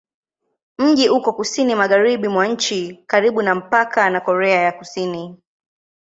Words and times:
Mji 0.77 1.09
uko 1.09 1.33
kusini-magharibi 1.33 2.27
mwa 2.27 2.47
nchi, 2.47 3.03
karibu 3.07 3.41
na 3.41 3.55
mpaka 3.55 4.09
na 4.09 4.21
Korea 4.21 4.61
ya 4.61 4.71
Kusini. 4.71 5.35